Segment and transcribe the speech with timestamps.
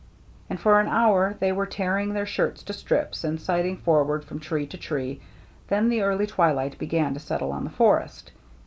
[0.49, 4.39] And for an hour they were tearing their shirts to strips, and sighting forward from
[4.39, 5.21] tree to tree;
[5.67, 8.31] then the early twilight began to settle on the forest.